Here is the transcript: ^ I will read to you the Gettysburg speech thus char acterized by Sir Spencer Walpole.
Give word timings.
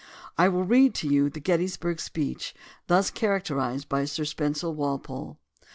^ 0.01 0.03
I 0.35 0.49
will 0.49 0.63
read 0.63 0.95
to 0.95 1.07
you 1.07 1.29
the 1.29 1.39
Gettysburg 1.39 1.99
speech 1.99 2.55
thus 2.87 3.11
char 3.11 3.39
acterized 3.39 3.87
by 3.87 4.05
Sir 4.05 4.25
Spencer 4.25 4.71
Walpole. 4.71 5.37